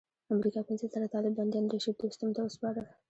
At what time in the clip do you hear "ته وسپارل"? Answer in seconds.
2.35-2.85